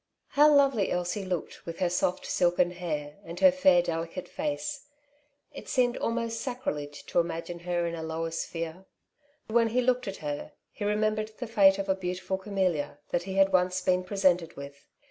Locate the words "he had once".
13.29-13.79